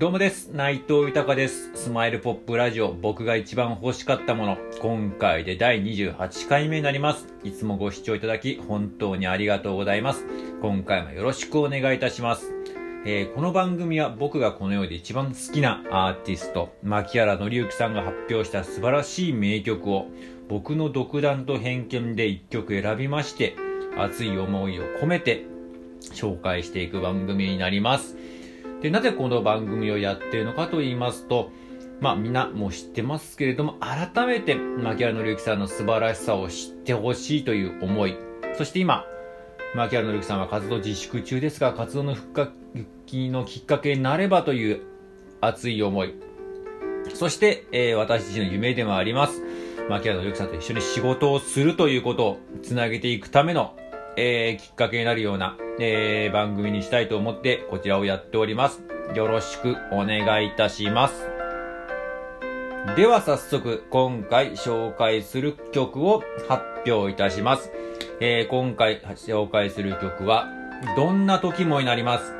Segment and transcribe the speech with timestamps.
[0.00, 0.48] どうもです。
[0.54, 1.72] 内藤豊です。
[1.74, 4.56] スマイルポップラジオ、僕が一番欲しかったもの。
[4.80, 7.26] 今回で第28回目になります。
[7.44, 10.24] いつもご視聴いただき、本当にありがとうございます。
[10.62, 12.50] 今回もよろしくお願いいたします。
[13.04, 20.06] えー、この番組は僕がこの世で一番好きなアーティスト、牧原紀之さんが発表した素晴らしい名曲を、
[20.48, 23.54] 僕の独断と偏見で一曲選びまして、
[23.98, 25.44] 熱い思いを込めて
[26.14, 28.16] 紹介していく番組になります。
[28.82, 31.50] で、なぜこの番組をやっているのかと言いますと、
[32.00, 38.16] まあみんなも知ってますけれども、改めて牧原紀之さんの素晴らしさを知ってほしいという思い。
[38.56, 39.04] そして今、
[39.74, 42.52] 牧原紀之さんは活動自粛中ですが、活動の復
[43.06, 44.80] 帰のきっかけになればという
[45.40, 46.14] 熱い思い。
[47.14, 49.42] そして、えー、私自身の夢でもあります。
[49.88, 53.76] 牧原紀之さんと一緒に仕事をするということをつなげていくための
[54.16, 58.82] えー、きっかけになるような、えー、番組にしたいと思ってこちらをやっております。
[59.14, 61.26] よろしくお願いいたします。
[62.96, 67.72] では早速今回紹介する曲を発表いたします。
[68.20, 70.48] えー、今回紹介する曲は
[70.96, 72.34] どんな時もになります。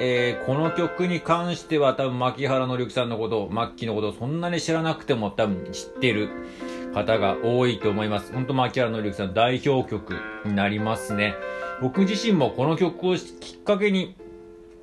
[0.00, 6.30] えー、この曲に関しては多分牧原紀之さんのこと、マッキーのことそんなに知らなくても多分知ってる。
[6.92, 8.32] 方が多いと思います。
[8.32, 11.34] 本当、牧原紀之さん代表曲になりますね。
[11.80, 14.14] 僕自身もこの曲をきっかけに、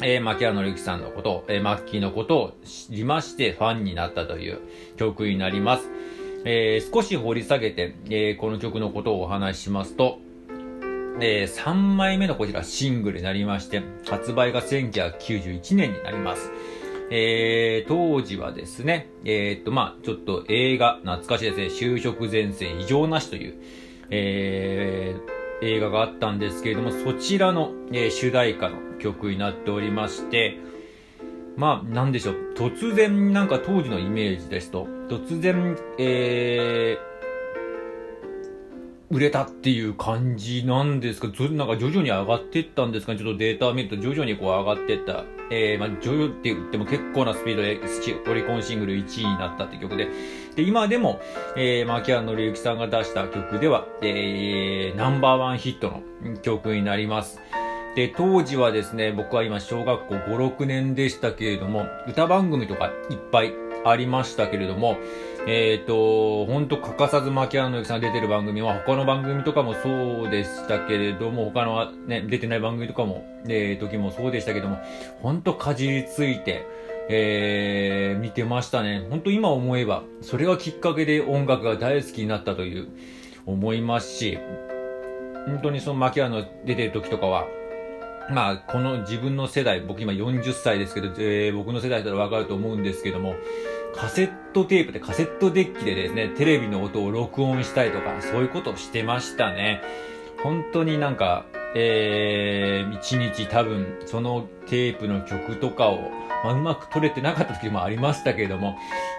[0.00, 4.60] えー、牧原紀之さんのこと、えー、マッキーのことを知りましてファンになったという
[4.96, 5.88] 曲になります。
[6.44, 10.18] えー、少し掘り下げて、えー、この曲のことをお話ししますと、
[11.20, 16.50] えー、3枚目のこちらシングルになりまして、発売が1991年になります。
[17.12, 23.54] えー、当時はですね、えー、っと、まあちょっと映画、懐かしいですね、就職前線異常なしという、
[24.10, 24.89] えー、
[25.62, 30.58] 映画があったんですけれども、そちらの、えー、主題歌の曲になっておりまして、
[31.56, 37.09] まあ、なんでしょう、突然、なんか当時のイメージですと、突然、えー、
[39.10, 41.26] 売れたっていう感じなんですか？
[41.50, 45.24] なんか徐々に上がっていったんですかちょっとデータを見ると徐々にこう上がっていった。
[45.52, 47.80] えー、まあ徐々って言っても結構なスピードで
[48.30, 50.08] オリコンシングル1位になったって曲で。
[50.54, 51.20] で、今でも、
[51.56, 55.88] えー、牧原紀之さんが出した曲では、えー、ナンバーワンヒット
[56.22, 57.40] の曲になります。
[57.96, 63.52] で、当時はですね、僕は今小学校5、6年でしたけれども、歌番組とかいっぱい
[63.84, 64.96] ありましたけれども、
[65.46, 74.78] えっ、ー、と、ほんと欠かさず牧原の之さん出てる番組は他の番組とかもそうでしたけれども、他のね、出てない番組とかも、えー、時もそうでしたけども、
[75.22, 76.66] ほんとかじりついて、
[77.08, 79.04] えー、見てましたね。
[79.10, 82.88] ほんと今思えば、それがきっかけで音楽が大好きになったという、
[83.46, 84.38] 思いますし、
[85.46, 87.46] 本当にその牧原の出てる時とかは、
[88.32, 93.34] まあ、この自分の世代、僕今40歳ですけど、えー、僕の世代だったらわかると思うんですけども、
[93.94, 99.82] カセットテープでカセットデッキでですね、テレビの音を録音したりとか、そういうことをしてましたね。
[100.42, 106.10] 本当になんか、えー、一日多分、そのテープの曲とかを、
[106.44, 108.76] まあ、うまく撮れてなかった時もありましたけれども、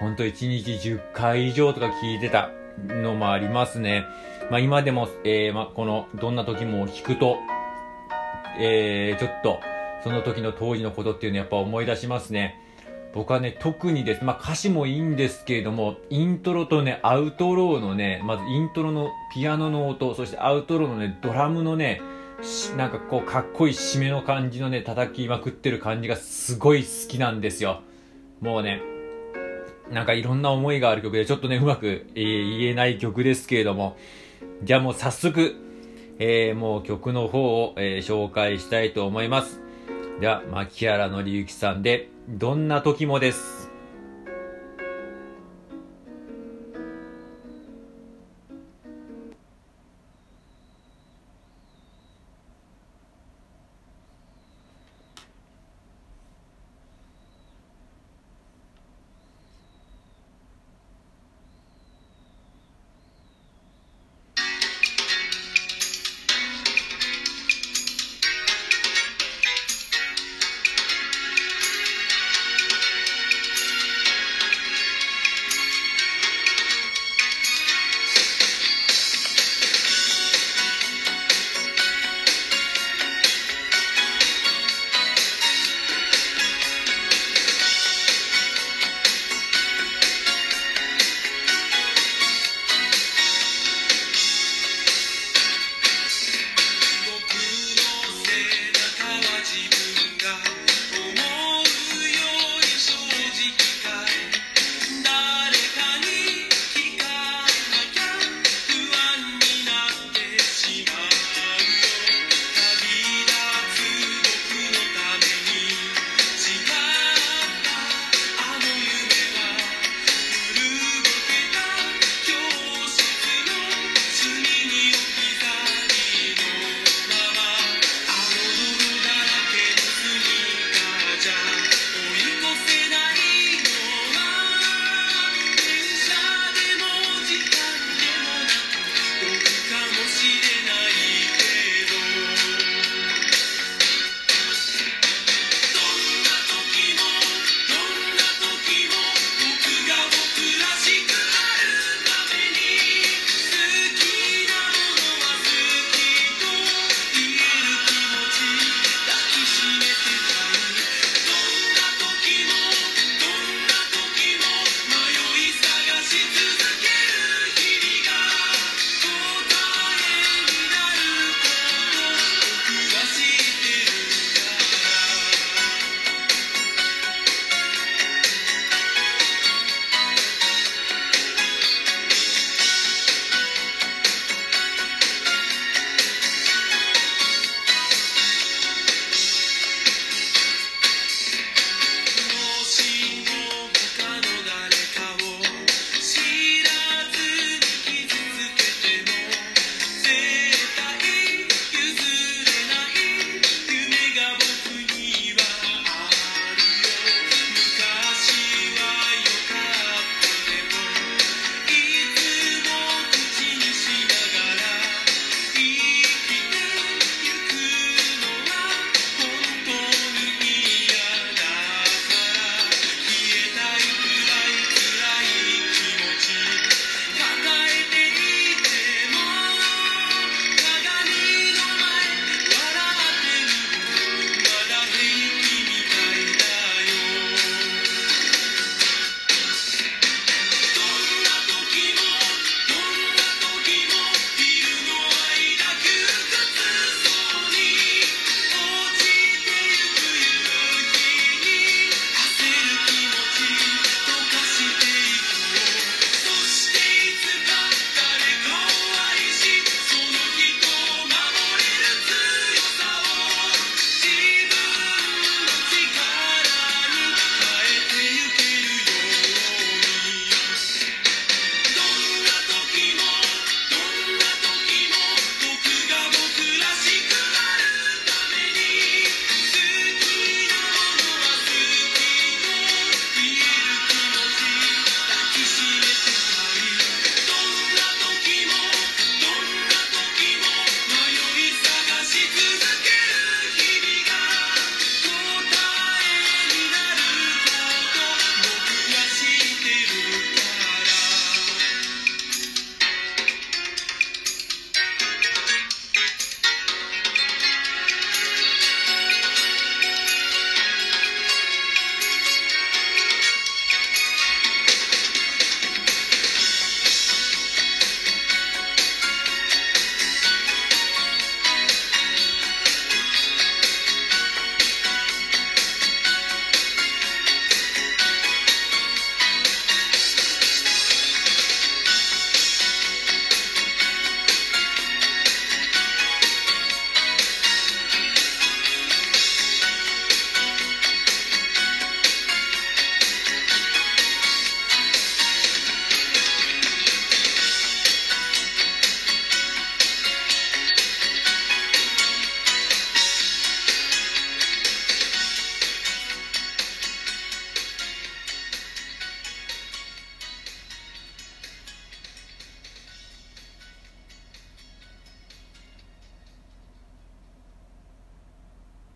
[0.00, 2.50] 本当一日10回以上とか聞いてた
[2.88, 4.04] のもありますね。
[4.50, 7.38] まあ今でも、えー、まあこの、どんな時も聞くと、
[8.58, 9.60] えー、ちょっと、
[10.02, 12.60] その時の当時のことっていうのをやっぱ思い出しますね。
[13.14, 14.24] 僕はね、特にです。
[14.24, 22.00] まあ、歌詞もいいんですけれども、イントロとね、アウトローのね、まずイントロのピアノの音、そしてアウトローのね、ドラムのね、
[22.76, 27.82] なんかこう、かっこいい締めの感じのね、叩きまくってる感じがすごい好きなんですよ。
[28.40, 28.82] もうね、
[29.92, 33.96] なんかいろんな思いがある曲で、ちょっとね、うまく、えー、言えない曲ですけれども、
[34.64, 35.54] じゃあもう早速、
[36.18, 39.60] えー、もう曲の方を、えー、紹介したいと思います。
[40.20, 43.73] では、牧原紀之さんで、どんな時もです。